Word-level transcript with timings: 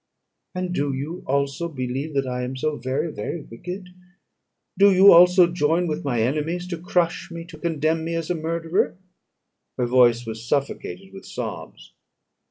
"And 0.55 0.73
do 0.73 0.95
you 0.95 1.23
also 1.27 1.69
believe 1.69 2.15
that 2.15 2.25
I 2.25 2.41
am 2.41 2.57
so 2.57 2.75
very, 2.75 3.11
very 3.13 3.41
wicked? 3.43 3.89
Do 4.75 4.91
you 4.91 5.13
also 5.13 5.45
join 5.45 5.85
with 5.85 6.03
my 6.03 6.23
enemies 6.23 6.65
to 6.69 6.79
crush 6.81 7.29
me, 7.29 7.45
to 7.45 7.59
condemn 7.59 8.03
me 8.03 8.15
as 8.15 8.31
a 8.31 8.35
murderer?" 8.35 8.97
Her 9.77 9.85
voice 9.85 10.25
was 10.25 10.43
suffocated 10.43 11.13
with 11.13 11.27
sobs. 11.27 11.93